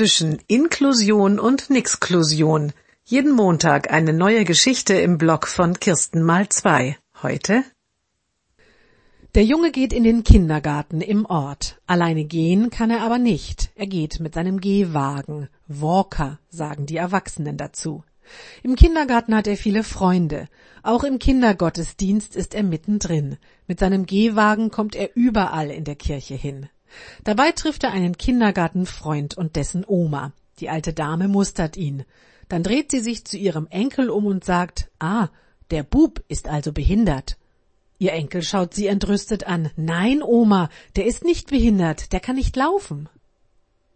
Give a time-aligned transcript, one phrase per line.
[0.00, 2.72] zwischen Inklusion und Nixklusion.
[3.04, 6.96] Jeden Montag eine neue Geschichte im Blog von Kirsten mal zwei.
[7.22, 7.64] Heute?
[9.34, 11.82] Der Junge geht in den Kindergarten im Ort.
[11.86, 13.72] Alleine gehen kann er aber nicht.
[13.74, 15.50] Er geht mit seinem Gehwagen.
[15.68, 18.02] Walker, sagen die Erwachsenen dazu.
[18.62, 20.48] Im Kindergarten hat er viele Freunde.
[20.82, 23.36] Auch im Kindergottesdienst ist er mittendrin.
[23.66, 26.70] Mit seinem Gehwagen kommt er überall in der Kirche hin.
[27.24, 30.32] Dabei trifft er einen Kindergartenfreund und dessen Oma.
[30.58, 32.04] Die alte Dame mustert ihn.
[32.48, 35.28] Dann dreht sie sich zu ihrem Enkel um und sagt, ah,
[35.70, 37.36] der Bub ist also behindert.
[37.98, 39.70] Ihr Enkel schaut sie entrüstet an.
[39.76, 43.08] Nein, Oma, der ist nicht behindert, der kann nicht laufen.